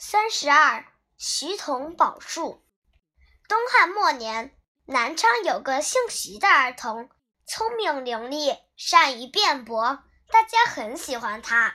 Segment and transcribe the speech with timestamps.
[0.00, 0.84] 三十二，
[1.16, 2.64] 徐童宝树。
[3.48, 7.10] 东汉末年，南昌有个姓徐的儿童，
[7.44, 11.74] 聪明伶俐，善于辩驳，大家很喜欢他。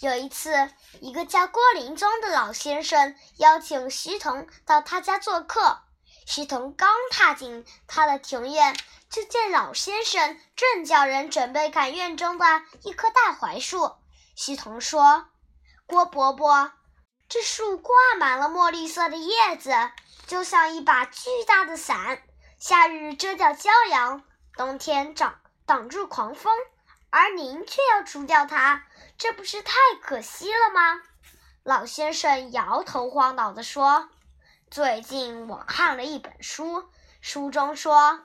[0.00, 5.80] 有一次，一个叫郭林宗的老先生邀请徐童到他家做客。
[6.26, 8.76] 徐童刚踏进他的庭院，
[9.08, 12.44] 就见老先生正叫人准备砍院中的
[12.82, 13.94] 一棵大槐树。
[14.36, 15.30] 徐童说
[15.88, 16.70] ：“郭伯伯。”
[17.28, 19.72] 这树挂满了墨绿色的叶子，
[20.26, 22.22] 就像一把巨大的伞，
[22.58, 24.22] 夏日遮掉骄阳，
[24.56, 26.52] 冬天挡挡住狂风，
[27.10, 28.84] 而您却要除掉它，
[29.18, 31.02] 这不是太可惜了吗？
[31.64, 34.10] 老先生摇头晃脑地说
[34.70, 36.84] ：“最近我看了一本书，
[37.20, 38.20] 书中说，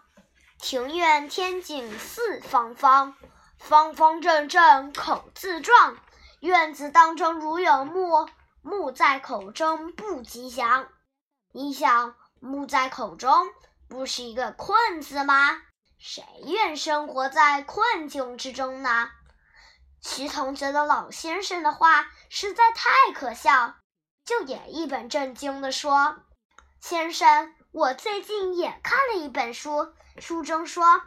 [0.60, 3.16] 庭院天井四方方，
[3.58, 5.98] 方方正正口字状，
[6.42, 8.30] 院子当中如有木。”
[8.62, 10.90] 木在口中不吉祥，
[11.54, 13.48] 你想木在口中
[13.88, 15.62] 不是一个困字吗？
[15.98, 19.10] 谁愿生活在困境之中呢？
[20.02, 23.76] 徐童觉得老先生的话实在太可笑，
[24.26, 26.18] 就也一本正经地说
[26.82, 31.02] ：“先生，我最近也看了一本书，书中说，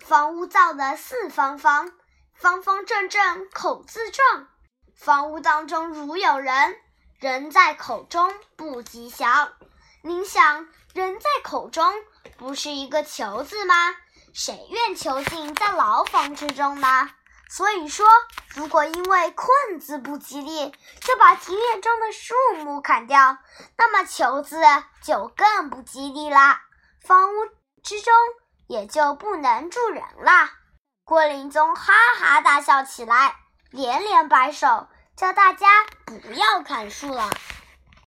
[0.00, 1.92] 房屋造的四方方，
[2.34, 4.48] 方方正正，口字状。”
[4.96, 6.76] 房屋当中如有人，
[7.20, 9.52] 人在口中不吉祥。
[10.02, 11.92] 您想，人在口中
[12.38, 13.74] 不是一个囚字吗？
[14.32, 17.10] 谁愿囚禁在牢房之中呢？
[17.48, 18.06] 所以说，
[18.54, 23.38] 如果因为困字不吉利，就把庭院中的树木砍掉，
[23.76, 24.60] 那么囚字
[25.02, 26.62] 就更不吉利啦，
[27.06, 27.46] 房屋
[27.82, 28.12] 之中
[28.66, 30.50] 也就不能住人啦。
[31.04, 33.36] 郭林宗哈哈大笑起来。
[33.76, 35.66] 连连摆手，叫大家
[36.06, 37.28] 不要砍树了。